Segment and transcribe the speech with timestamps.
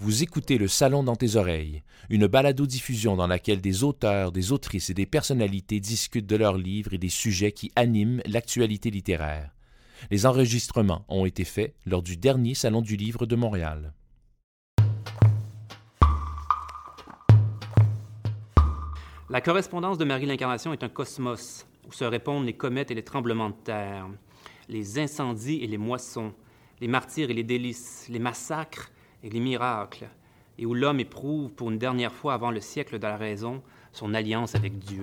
[0.00, 4.90] Vous écoutez Le Salon dans tes oreilles, une balado-diffusion dans laquelle des auteurs, des autrices
[4.90, 9.50] et des personnalités discutent de leurs livres et des sujets qui animent l'actualité littéraire.
[10.12, 13.92] Les enregistrements ont été faits lors du dernier Salon du Livre de Montréal.
[19.28, 23.02] La correspondance de Marie l'Incarnation est un cosmos où se répondent les comètes et les
[23.02, 24.08] tremblements de terre,
[24.68, 26.32] les incendies et les moissons,
[26.80, 28.92] les martyrs et les délices, les massacres
[29.22, 30.08] et les miracles,
[30.58, 34.14] et où l'homme éprouve pour une dernière fois avant le siècle de la raison son
[34.14, 35.02] alliance avec Dieu.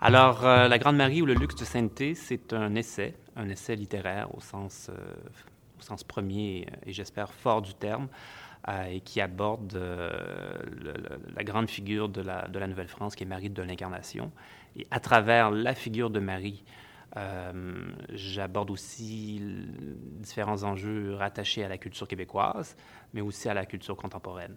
[0.00, 3.76] Alors, euh, La Grande Marie ou le luxe de sainteté, c'est un essai, un essai
[3.76, 8.08] littéraire au sens, euh, premier et j'espère fort du terme,
[8.68, 9.78] euh, et qui aborde
[11.34, 14.32] la grande figure de la, de la Nouvelle-France qui est Marie de l'Incarnation.
[14.76, 16.64] Et à travers la figure de Marie,
[17.16, 17.74] euh,
[18.10, 19.40] j'aborde aussi
[20.20, 22.76] différents enjeux rattachés à la culture québécoise,
[23.14, 24.56] mais aussi à la culture contemporaine.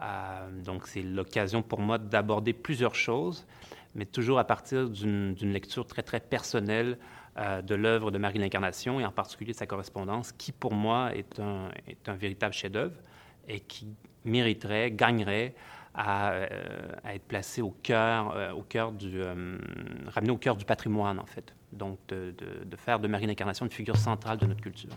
[0.00, 3.46] Euh, donc, c'est l'occasion pour moi d'aborder plusieurs choses,
[3.94, 6.98] mais toujours à partir d'une lecture très, très personnelle
[7.36, 11.14] euh, de l'œuvre de Marie l'Incarnation et en particulier de sa correspondance, qui pour moi
[11.14, 12.96] est un, est un véritable chef-d'œuvre
[13.48, 15.54] et qui mériterait, gagnerait
[15.94, 16.34] à,
[17.14, 19.20] être placé au cœur, au cœur du,
[20.08, 22.34] ramené au cœur du patrimoine en fait donc de,
[22.76, 24.90] faire de Marie l'Incarnation une figure centrale de notre culture.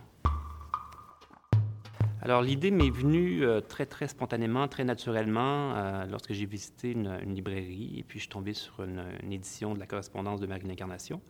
[2.22, 7.18] Alors l'idée m'est venue euh, très très spontanément, très naturellement, euh, lorsque j'ai visité une,
[7.34, 11.22] librairie et puis je suis tombé sur une, édition de la correspondance de Marie l'Incarnation.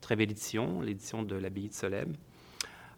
[0.00, 2.12] Très belle édition, l'édition de l'abbaye de Solem,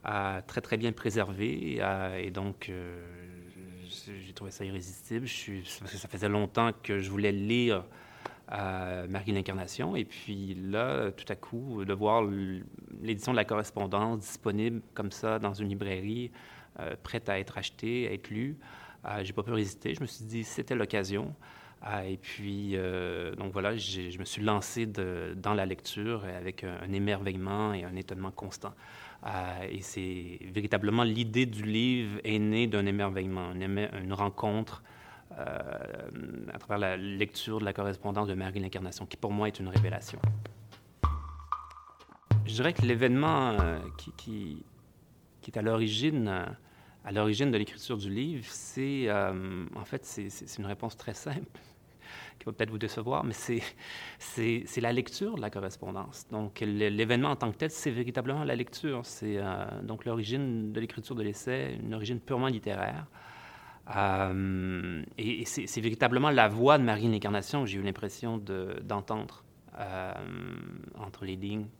[0.06, 1.80] euh, très très bien préservée
[2.18, 2.70] et donc
[4.26, 5.26] j'ai trouvé ça irrésistible.
[5.26, 7.84] Je parce que ça faisait longtemps que je voulais lire
[8.48, 9.96] à Marie l'Incarnation.
[9.96, 12.22] Et puis là, tout à coup, de voir
[13.02, 16.30] l'édition de la correspondance disponible comme ça dans une librairie,
[16.80, 18.56] euh, prête à être achetée, à être lue,
[19.04, 19.94] euh, j'ai pas pu résister.
[19.94, 21.34] Je me suis dit, c'était l'occasion.
[21.86, 22.76] Euh, et puis,
[23.36, 28.30] donc voilà, je me suis lancé dans la lecture avec un, émerveillement et un étonnement
[28.30, 28.74] constant.
[29.70, 34.82] et c'est véritablement l'idée du livre est née d'un émerveillement, une rencontre
[35.38, 39.60] euh, à travers la lecture de la correspondance de Marie l'Incarnation, qui pour moi est
[39.60, 40.18] une révélation.
[42.46, 43.78] Je dirais que l'événement euh,
[44.16, 44.64] qui,
[45.46, 46.46] est à l'origine
[47.04, 51.60] à l'origine de l'écriture du livre, c'est euh, en fait c'est une réponse très simple
[52.38, 56.26] qui va peut-être vous décevoir, mais c'est la lecture de la correspondance.
[56.30, 59.00] Donc l'événement en tant que tel, c'est véritablement la lecture.
[59.04, 59.38] C'est
[59.82, 63.06] donc l'origine de l'écriture de l'essai, une origine purement littéraire.
[63.96, 68.38] Euh, et, c'est véritablement la voix de Marie l'Incarnation que j'ai eu l'impression
[68.82, 69.44] d'entendre
[69.78, 70.12] euh,
[70.98, 71.77] entre les lignes euh,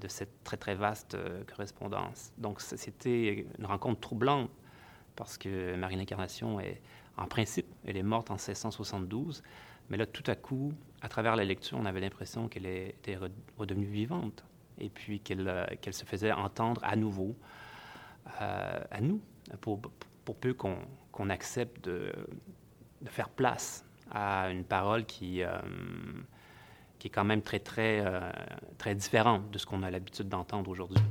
[0.00, 1.16] de cette très très vaste
[1.48, 2.32] correspondance.
[2.38, 4.50] Donc c'était une rencontre troublante
[5.16, 6.80] parce que Marie l'Incarnation est,
[7.16, 9.42] en principe, elle est morte en 1672,
[9.90, 13.18] mais là tout à coup, à travers la lecture, on avait l'impression qu'elle était
[13.58, 14.44] redevenue vivante
[14.78, 17.36] et puis qu'elle se faisait entendre à nouveau
[18.26, 19.20] à nous
[19.60, 19.80] pour,
[20.40, 22.12] peu qu'on accepte de,
[23.06, 25.58] faire place à une parole qui, euh,
[27.02, 31.02] qui est quand même très, très, euh, différente de ce qu'on a l'habitude d'entendre aujourd'hui.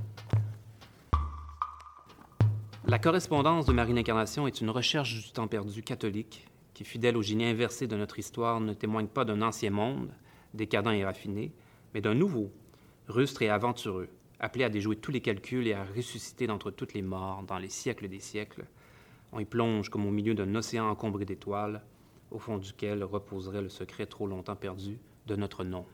[2.86, 7.22] La correspondance de Marie l'Incarnation est une recherche du temps perdu catholique qui, fidèle au
[7.22, 10.14] génie inversé de notre histoire, ne témoigne pas d'un ancien monde,
[10.54, 11.52] décadent et raffiné,
[11.94, 12.54] mais d'un nouveau,
[13.10, 14.08] rustre et aventureux,
[14.40, 17.68] appelé à déjouer tous les calculs et à ressusciter d'entre toutes les morts dans les
[17.68, 18.64] siècles des siècles,
[19.34, 21.82] on y plonge comme au milieu d'un océan encombré d'étoiles,
[22.32, 24.98] au fond duquel reposerait le secret trop longtemps perdu
[25.28, 25.86] de notre nom.